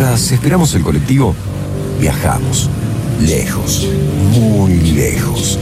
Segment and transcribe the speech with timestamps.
[0.00, 1.34] Mientras esperamos el colectivo,
[2.00, 2.70] viajamos.
[3.20, 3.86] Lejos,
[4.32, 5.58] muy lejos.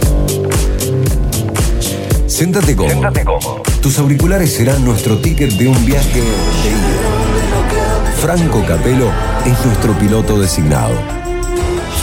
[2.29, 2.93] Siéntate cómodo.
[2.93, 3.63] Siéntate cómodo.
[3.83, 8.15] Tus auriculares serán nuestro ticket de un viaje de ida.
[8.21, 9.11] Franco Capelo
[9.45, 10.95] es nuestro piloto designado.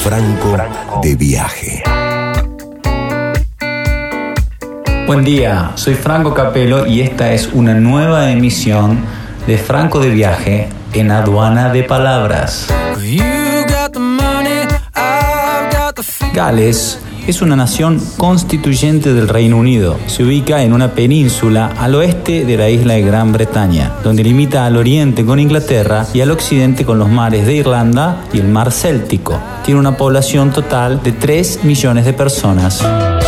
[0.03, 0.99] Franco, Franco.
[1.01, 1.83] de viaje.
[5.07, 9.05] Buen día, soy Franco Capelo y esta es una nueva emisión
[9.47, 12.67] de Franco de Viaje en Aduana de Palabras.
[16.33, 19.97] Gales es una nación constituyente del Reino Unido.
[20.07, 24.65] Se ubica en una península al oeste de la isla de Gran Bretaña, donde limita
[24.65, 28.71] al oriente con Inglaterra y al occidente con los mares de Irlanda y el mar
[28.71, 29.37] Céltico.
[29.65, 32.81] Tiene una población total de 3 millones de personas.
[32.81, 33.19] La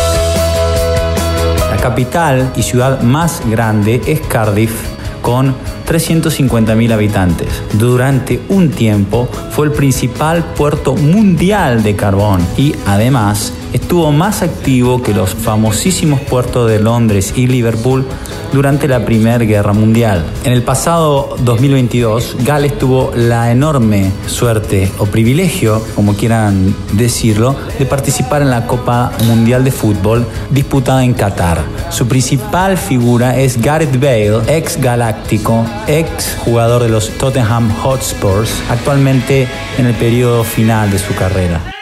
[1.82, 4.97] capital y ciudad más grande es Cardiff,
[5.28, 5.54] con
[5.86, 7.48] 350.000 habitantes.
[7.74, 15.02] Durante un tiempo fue el principal puerto mundial de carbón y además estuvo más activo
[15.02, 18.06] que los famosísimos puertos de Londres y Liverpool
[18.52, 20.24] durante la Primera Guerra Mundial.
[20.44, 27.86] En el pasado 2022, Gales tuvo la enorme suerte o privilegio, como quieran decirlo, de
[27.86, 31.62] participar en la Copa Mundial de Fútbol disputada en Qatar.
[31.90, 39.46] Su principal figura es Gareth Bale, ex galáctico, ex jugador de los Tottenham Hotspurs, actualmente
[39.78, 41.77] en el periodo final de su carrera.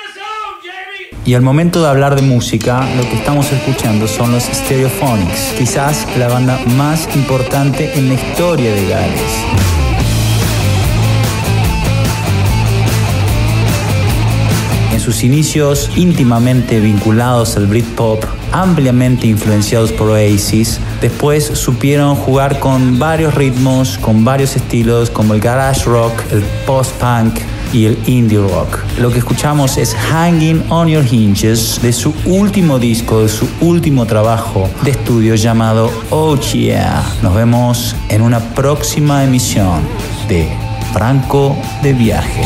[1.27, 6.06] Y al momento de hablar de música, lo que estamos escuchando son los Stereophonics, quizás
[6.16, 9.20] la banda más importante en la historia de Gales.
[14.92, 23.00] En sus inicios íntimamente vinculados al Britpop, ampliamente influenciados por Oasis, después supieron jugar con
[23.00, 27.40] varios ritmos, con varios estilos como el garage rock, el post-punk
[27.72, 28.78] y el indie rock.
[28.98, 34.07] Lo que escuchamos es Hanging on Your Hinges de su último disco, de su último
[34.07, 37.05] trabajo de estudio llamado Oh Yeah.
[37.23, 39.80] Nos vemos en una próxima emisión
[40.29, 40.48] de
[40.92, 42.42] Franco de Viaje.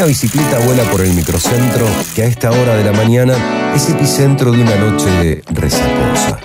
[0.00, 3.34] Una bicicleta vuela por el microcentro que a esta hora de la mañana
[3.74, 6.40] es epicentro de una noche de resacosa.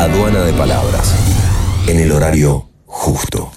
[0.00, 1.14] Aduana de palabras.
[1.86, 3.52] En el horario justo.